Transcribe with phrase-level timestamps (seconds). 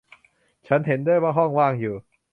[0.67, 1.95] ฉันเห็นด้วยว่าห้องว่างอยู่